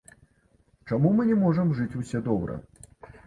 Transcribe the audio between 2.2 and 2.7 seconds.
добра?